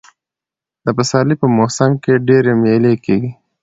د 0.85 0.87
پسرلي 0.97 1.35
په 1.41 1.47
موسم 1.57 1.91
کښي 2.03 2.15
ډېرئ 2.27 2.53
مېلې 2.63 2.93
کېږي. 3.05 3.31